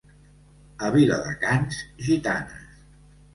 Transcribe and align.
A 0.87 0.89
Viladecans, 0.95 1.83
gitanes. 2.09 2.83